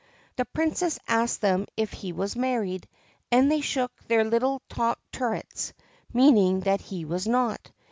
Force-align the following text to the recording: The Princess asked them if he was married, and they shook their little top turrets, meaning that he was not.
The 0.35 0.45
Princess 0.45 0.97
asked 1.07 1.41
them 1.41 1.67
if 1.77 1.91
he 1.93 2.11
was 2.11 2.35
married, 2.35 2.87
and 3.31 3.51
they 3.51 3.61
shook 3.61 3.91
their 4.07 4.23
little 4.23 4.63
top 4.67 4.99
turrets, 5.11 5.73
meaning 6.11 6.61
that 6.61 6.81
he 6.81 7.05
was 7.05 7.27
not. 7.27 7.71